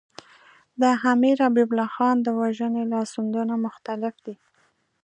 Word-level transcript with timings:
د 0.81 0.83
امیر 1.13 1.37
حبیب 1.45 1.69
الله 1.73 1.89
خان 1.95 2.15
د 2.21 2.27
وژنې 2.39 2.83
لاسوندونه 2.93 3.53
مختلف 3.65 4.13
دي. 4.25 4.35